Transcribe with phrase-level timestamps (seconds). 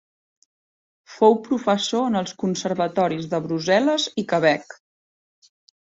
[1.15, 4.79] Fou professor en els Conservatoris de Brussel·les i Quebec.